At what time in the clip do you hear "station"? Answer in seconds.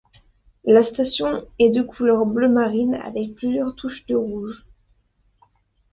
0.81-1.45